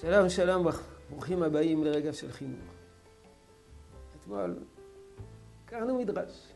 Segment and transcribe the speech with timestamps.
[0.00, 0.66] שלום, שלום,
[1.10, 2.60] ברוכים הבאים לרגע של חינוך.
[4.16, 4.58] אתמול
[5.64, 6.52] קראנו מדרש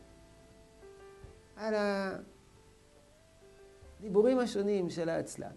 [1.55, 1.73] על
[3.99, 5.55] הדיבורים השונים של העצלן.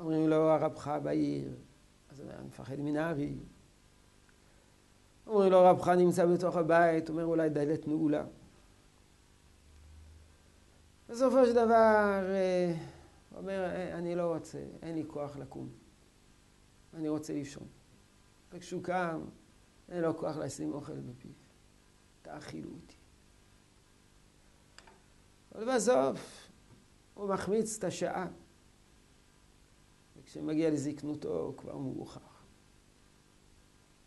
[0.00, 1.54] אומרים לו, הרבך בעיר,
[2.10, 3.34] אז הוא מפחד מן הארי.
[5.26, 8.24] אומרים לו, רבך נמצא בתוך הבית, אומר, אולי דלת נעולה.
[11.08, 12.74] בסופו של דבר, אה,
[13.30, 15.82] הוא אומר, אני לא רוצה, אין לי כוח לקום.
[16.94, 17.66] אני רוצה לישון.
[18.52, 19.24] וכשהוא קם,
[19.88, 21.30] אין לו כוח לשים אוכל בפיו.
[22.22, 22.96] תאכילו אותי.
[25.54, 26.48] אבל בסוף
[27.14, 28.28] הוא מחמיץ את השעה.
[30.16, 32.20] וכשמגיע לזקנותו הוא כבר מאוחר.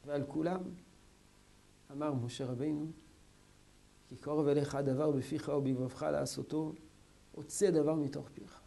[0.05, 0.61] ועל כולם
[1.91, 2.91] אמר משה רבינו,
[4.08, 6.73] כי קרוב אליך הדבר בפיך ובבבך לעשותו,
[7.31, 8.61] הוצא דבר מתוך פיך.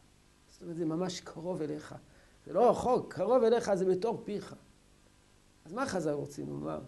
[0.49, 1.95] זאת אומרת, זה ממש קרוב אליך.
[2.49, 4.55] זה לא רחוק, קרוב אליך זה בתור פיך.
[5.65, 6.81] אז מה חז"ל רוצים לומר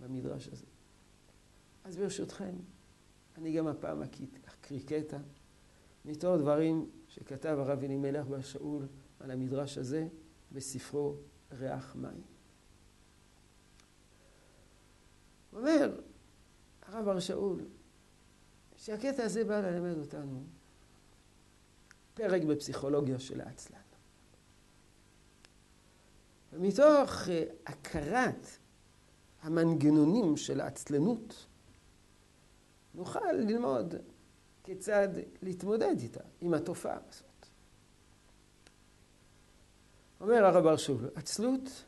[0.00, 0.66] במדרש הזה?
[1.84, 2.54] אז ברשותכם,
[3.38, 5.18] אני גם הפעם אקריא קטע
[6.04, 8.86] מתור דברים שכתב הרב אלימלך בר שאול
[9.20, 10.08] על המדרש הזה
[10.52, 11.16] בספרו
[11.52, 12.22] ריח מים.
[15.50, 16.00] הוא אומר,
[16.82, 17.60] הרב בר שאול,
[18.76, 20.42] שהקטע הזה בא ללמד אותנו
[22.14, 23.91] פרק בפסיכולוגיה של העצלן.
[26.52, 28.46] ומתוך אה, הכרת
[29.42, 31.46] המנגנונים של העצלנות,
[32.94, 33.94] נוכל ללמוד
[34.64, 35.08] כיצד
[35.42, 37.46] להתמודד איתה, עם התופעה הזאת.
[40.20, 41.84] אומר הרב בר שוב, עצלות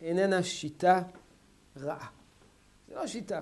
[0.00, 1.02] איננה שיטה
[1.76, 2.10] רעה.
[2.88, 3.40] זה לא שיטה.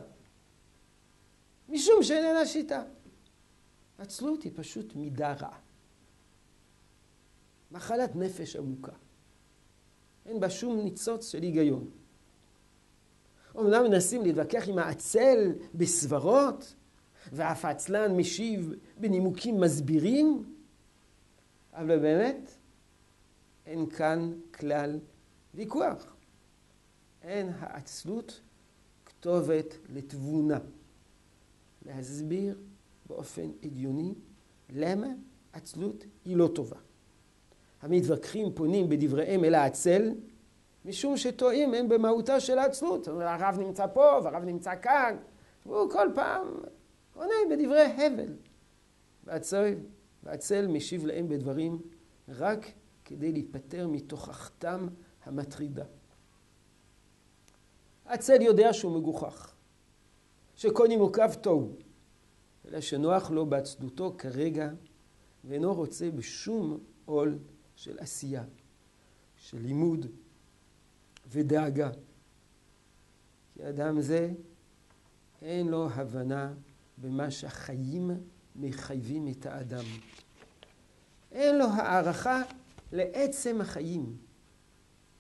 [1.69, 2.83] משום שאיננה שיטה.
[3.99, 5.59] עצלות היא פשוט מידה רעה.
[7.71, 8.93] מחלת נפש עמוקה.
[10.27, 11.91] אין בה שום ניצוץ של היגיון.
[13.55, 16.75] אומנם מנסים להתווכח עם העצל בסברות,
[17.33, 20.55] ואף העצלן משיב בנימוקים מסבירים,
[21.73, 22.51] אבל באמת
[23.67, 24.99] אין כאן כלל
[25.55, 26.17] ויכוח.
[27.23, 28.41] אין העצלות
[29.07, 30.59] כתובת לתבונה.
[31.83, 32.59] להסביר
[33.07, 34.15] באופן הגיוני
[34.71, 35.07] למה
[35.53, 36.77] עצלות היא לא טובה.
[37.83, 40.15] המתווכחים פונים בדבריהם אל העצל,
[40.85, 43.09] משום שטועים הם במהותה של העצלות.
[43.09, 45.17] הרב נמצא פה והרב נמצא כאן,
[45.67, 46.47] והוא כל פעם
[47.15, 48.33] עונה בדברי הבל.
[49.25, 49.75] והצל,
[50.23, 51.83] והצל משיב להם בדברים
[52.29, 52.67] רק
[53.05, 54.87] כדי להיפטר מתוכחתם
[55.25, 55.85] המטרידה.
[58.07, 59.55] הצל יודע שהוא מגוחך,
[60.55, 61.77] שכל נימוקיו טוב,
[62.69, 64.71] אלא שנוח לו בעצלותו כרגע,
[65.45, 67.39] ואינו רוצה בשום עול
[67.81, 68.45] של עשייה,
[69.37, 70.07] של לימוד
[71.27, 71.91] ודאגה.
[73.55, 74.33] כי אדם זה
[75.43, 76.55] אין לו הבנה
[76.99, 78.11] במה שהחיים
[78.57, 79.85] מחייבים את האדם.
[81.33, 82.43] אין לו הערכה
[82.93, 84.17] לעצם החיים.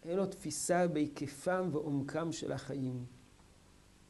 [0.04, 3.04] אין לו תפיסה בהיקפם ועומקם של החיים.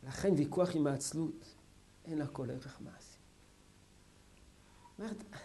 [0.03, 1.55] לכן ויכוח עם העצלות,
[2.05, 3.19] אין לה כל ערך מעשי.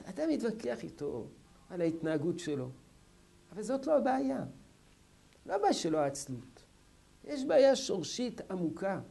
[0.09, 1.27] אתה מתווכח איתו
[1.69, 2.69] על ההתנהגות שלו,
[3.55, 4.43] אבל זאת לא הבעיה.
[5.45, 6.63] לא הבעיה שלו העצלות.
[7.23, 9.01] יש בעיה שורשית עמוקה.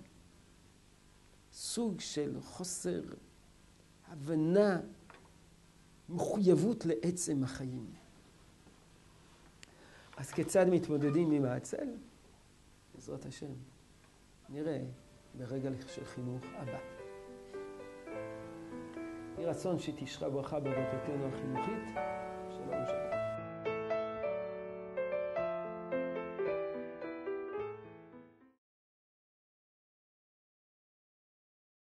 [1.52, 3.02] סוג של חוסר
[4.08, 4.80] הבנה,
[6.08, 7.86] מחויבות לעצם החיים.
[10.16, 11.88] אז כיצד מתמודדים עם העצל?
[12.94, 13.52] בעזרת השם.
[14.48, 14.80] נראה
[15.38, 16.78] ברגע של חינוך הבא.
[19.38, 23.13] יהי רצון שתשרה ברכה בעבודתנו החינוכית.